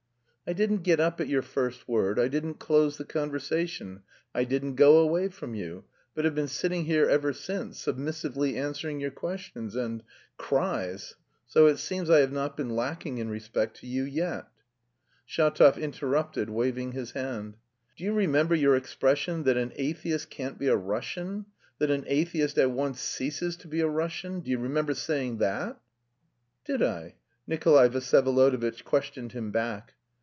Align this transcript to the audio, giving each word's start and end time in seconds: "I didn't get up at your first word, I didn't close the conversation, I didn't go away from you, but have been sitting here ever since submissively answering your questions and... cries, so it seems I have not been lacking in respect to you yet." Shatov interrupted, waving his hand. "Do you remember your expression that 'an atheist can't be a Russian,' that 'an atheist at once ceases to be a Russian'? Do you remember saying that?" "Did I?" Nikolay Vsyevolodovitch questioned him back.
"I 0.47 0.53
didn't 0.53 0.83
get 0.83 0.99
up 0.99 1.21
at 1.21 1.29
your 1.29 1.43
first 1.43 1.87
word, 1.87 2.19
I 2.19 2.27
didn't 2.27 2.59
close 2.59 2.97
the 2.97 3.05
conversation, 3.05 4.03
I 4.35 4.43
didn't 4.43 4.75
go 4.75 4.97
away 4.97 5.29
from 5.29 5.55
you, 5.55 5.85
but 6.13 6.25
have 6.25 6.35
been 6.35 6.49
sitting 6.49 6.83
here 6.83 7.09
ever 7.09 7.31
since 7.31 7.79
submissively 7.79 8.57
answering 8.57 8.99
your 8.99 9.11
questions 9.11 9.77
and... 9.77 10.03
cries, 10.35 11.15
so 11.47 11.67
it 11.67 11.77
seems 11.77 12.09
I 12.09 12.19
have 12.19 12.33
not 12.33 12.57
been 12.57 12.75
lacking 12.75 13.17
in 13.17 13.29
respect 13.29 13.77
to 13.79 13.87
you 13.87 14.03
yet." 14.03 14.45
Shatov 15.25 15.77
interrupted, 15.79 16.49
waving 16.49 16.91
his 16.91 17.11
hand. 17.11 17.55
"Do 17.95 18.03
you 18.03 18.11
remember 18.11 18.53
your 18.55 18.75
expression 18.75 19.43
that 19.43 19.55
'an 19.55 19.71
atheist 19.77 20.29
can't 20.29 20.59
be 20.59 20.67
a 20.67 20.75
Russian,' 20.75 21.45
that 21.79 21.89
'an 21.91 22.03
atheist 22.07 22.57
at 22.57 22.71
once 22.71 22.99
ceases 22.99 23.55
to 23.55 23.69
be 23.69 23.79
a 23.79 23.87
Russian'? 23.87 24.41
Do 24.41 24.51
you 24.51 24.57
remember 24.59 24.95
saying 24.95 25.37
that?" 25.37 25.79
"Did 26.65 26.83
I?" 26.83 27.15
Nikolay 27.47 27.87
Vsyevolodovitch 27.87 28.83
questioned 28.83 29.31
him 29.31 29.51
back. 29.51 29.93